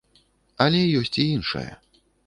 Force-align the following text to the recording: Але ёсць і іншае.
Але 0.65 0.81
ёсць 1.03 1.15
і 1.25 1.29
іншае. 1.37 1.71